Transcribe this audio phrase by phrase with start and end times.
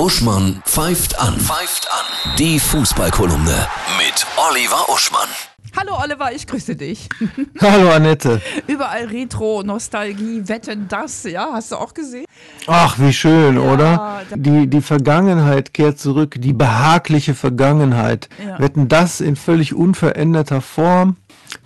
[0.00, 1.38] Uschmann pfeift an.
[1.38, 2.36] Pfeift an.
[2.38, 5.28] Die Fußballkolumne mit Oliver Uschmann.
[5.76, 7.10] Hallo Oliver, ich grüße dich.
[7.60, 8.40] Hallo Annette.
[8.66, 12.24] Überall Retro, Nostalgie, Wetten das, ja, hast du auch gesehen?
[12.66, 14.22] Ach, wie schön, Ja, oder?
[14.34, 18.30] Die, die Vergangenheit kehrt zurück, die behagliche Vergangenheit.
[18.44, 18.58] Ja.
[18.58, 21.16] Wetten das in völlig unveränderter Form.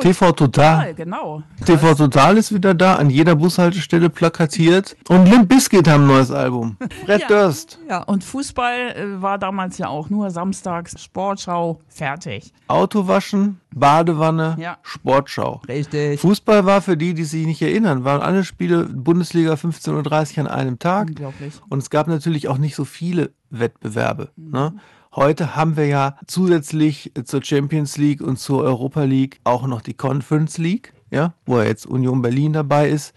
[0.00, 0.94] TV Total.
[0.94, 1.42] genau.
[1.64, 4.96] TV Total ist wieder da, an jeder Bushaltestelle plakatiert.
[5.08, 6.76] Und Limp Bizkit haben ein neues Album.
[7.04, 7.26] Fred Ja.
[7.28, 7.78] Durst.
[7.88, 12.52] Ja, und Fußball äh, war damals ja auch nur samstags Sportschau, fertig.
[12.72, 14.78] Autowaschen, Badewanne, Ja.
[14.82, 15.60] Sportschau.
[15.68, 16.20] Richtig.
[16.20, 20.46] Fußball war für die, die sich nicht erinnern, waren alle Spiele Bundesliga 15.30 Uhr an
[20.46, 21.08] einem Tag.
[21.08, 21.54] Unglaublich.
[21.68, 24.30] Und es gab natürlich auch nicht so viele Wettbewerbe.
[24.36, 24.74] Ne?
[25.14, 29.92] Heute haben wir ja zusätzlich zur Champions League und zur Europa League auch noch die
[29.94, 33.12] Conference League, ja, wo ja jetzt Union Berlin dabei ist.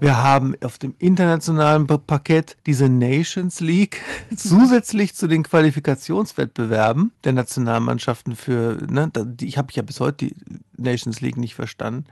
[0.00, 4.00] Wir haben auf dem internationalen Pa- Parkett diese Nations League
[4.36, 10.34] zusätzlich zu den Qualifikationswettbewerben der Nationalmannschaften für, ne, die, ich habe ja bis heute die
[10.78, 12.04] Nations League nicht verstanden.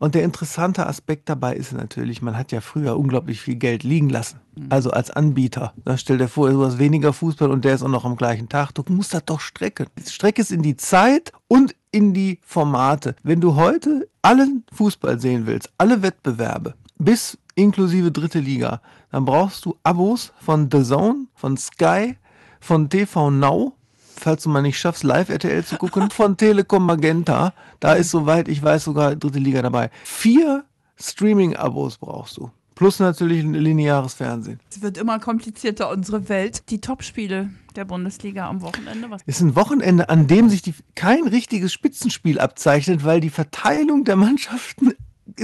[0.00, 4.08] Und der interessante Aspekt dabei ist natürlich, man hat ja früher unglaublich viel Geld liegen
[4.08, 4.40] lassen.
[4.68, 5.74] Also als Anbieter.
[5.84, 8.48] Da stell dir vor, du hast weniger Fußball und der ist auch noch am gleichen
[8.48, 8.72] Tag.
[8.74, 9.86] Du musst das doch strecken.
[10.04, 13.14] Streck es in die Zeit und in die Formate.
[13.22, 19.64] Wenn du heute allen Fußball sehen willst, alle Wettbewerbe, bis inklusive dritte Liga, dann brauchst
[19.64, 22.16] du Abos von The Zone, von Sky,
[22.60, 23.74] von TV Now,
[24.16, 27.52] falls du mal nicht schaffst, live RTL zu gucken, von Telekom Magenta.
[27.80, 29.90] Da ist, soweit ich weiß, sogar dritte Liga dabei.
[30.04, 30.64] Vier
[30.96, 32.50] Streaming-Abos brauchst du.
[32.74, 34.58] Plus natürlich ein lineares Fernsehen.
[34.70, 36.70] Es wird immer komplizierter, unsere Welt.
[36.70, 39.10] Die Topspiele der Bundesliga am Wochenende.
[39.10, 44.04] Was Ist ein Wochenende, an dem sich die, kein richtiges Spitzenspiel abzeichnet, weil die Verteilung
[44.04, 44.94] der Mannschaften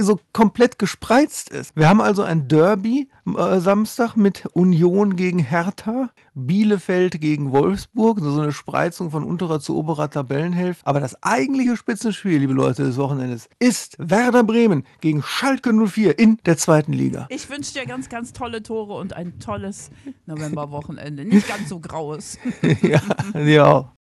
[0.01, 1.75] so komplett gespreizt ist.
[1.75, 8.41] Wir haben also ein Derby äh, Samstag mit Union gegen Hertha, Bielefeld gegen Wolfsburg, so
[8.41, 10.85] eine Spreizung von unterer zu oberer Tabellenhälfte.
[10.85, 16.37] Aber das eigentliche Spitzenspiel, liebe Leute des Wochenendes, ist Werder Bremen gegen Schalke 04 in
[16.45, 17.27] der zweiten Liga.
[17.29, 19.91] ich wünsche dir ganz, ganz tolle Tore und ein tolles
[20.25, 21.25] Novemberwochenende.
[21.25, 22.37] Nicht ganz so graues.
[22.81, 23.01] ja,
[23.39, 23.93] ja.